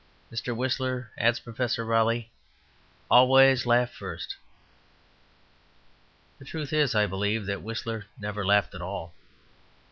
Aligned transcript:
"Mr. 0.31 0.55
Whistler," 0.55 1.11
adds 1.15 1.39
Professor 1.39 1.85
Raleigh, 1.85 2.31
"always 3.07 3.67
laughed 3.67 3.93
first." 3.93 4.35
The 6.39 6.45
truth 6.45 6.73
is, 6.73 6.95
I 6.95 7.05
believe, 7.05 7.45
that 7.45 7.61
Whistler 7.61 8.07
never 8.19 8.43
laughed 8.43 8.73
at 8.73 8.81
all. 8.81 9.13